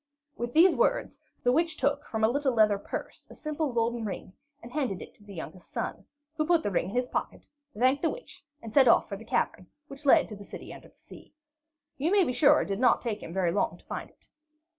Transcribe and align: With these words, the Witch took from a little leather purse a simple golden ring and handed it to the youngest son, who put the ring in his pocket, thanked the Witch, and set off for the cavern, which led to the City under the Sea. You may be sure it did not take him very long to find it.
With 0.35 0.53
these 0.55 0.73
words, 0.75 1.21
the 1.43 1.51
Witch 1.51 1.77
took 1.77 2.03
from 2.05 2.23
a 2.23 2.27
little 2.27 2.55
leather 2.55 2.79
purse 2.79 3.27
a 3.29 3.35
simple 3.35 3.71
golden 3.71 4.03
ring 4.03 4.33
and 4.63 4.71
handed 4.71 4.99
it 4.99 5.13
to 5.13 5.23
the 5.23 5.35
youngest 5.35 5.69
son, 5.69 6.05
who 6.33 6.47
put 6.47 6.63
the 6.63 6.71
ring 6.71 6.85
in 6.85 6.95
his 6.95 7.07
pocket, 7.07 7.47
thanked 7.77 8.01
the 8.01 8.09
Witch, 8.09 8.43
and 8.63 8.73
set 8.73 8.87
off 8.87 9.07
for 9.07 9.15
the 9.15 9.23
cavern, 9.23 9.67
which 9.89 10.07
led 10.07 10.27
to 10.29 10.35
the 10.35 10.43
City 10.43 10.73
under 10.73 10.87
the 10.89 10.97
Sea. 10.97 11.35
You 11.99 12.11
may 12.11 12.23
be 12.23 12.33
sure 12.33 12.61
it 12.63 12.67
did 12.69 12.79
not 12.79 12.99
take 13.01 13.21
him 13.21 13.31
very 13.31 13.51
long 13.51 13.77
to 13.77 13.85
find 13.85 14.09
it. 14.09 14.27